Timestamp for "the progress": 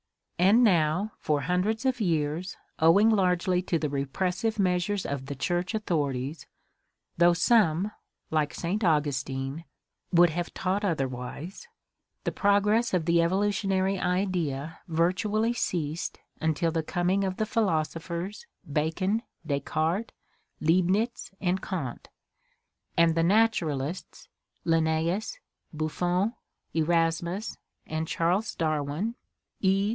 12.23-12.91